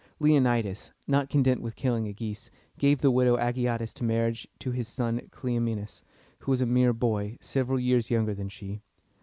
Leonidas, 0.17 0.93
not 1.05 1.29
content 1.29 1.61
with 1.61 1.75
killing 1.75 2.07
Agis, 2.07 2.49
gave 2.79 3.01
the 3.01 3.11
widow 3.11 3.37
Agiatis 3.37 4.01
in 4.01 4.07
marriage 4.07 4.47
to 4.57 4.71
his 4.71 4.87
son, 4.87 5.21
Cle 5.29 5.51
om´e 5.51 5.75
nes, 5.75 6.01
who 6.39 6.49
was 6.51 6.59
a 6.59 6.65
mere 6.65 6.91
boy, 6.91 7.37
several 7.39 7.79
years 7.79 8.09
younger 8.09 8.33
than 8.33 8.49
she. 8.49 8.81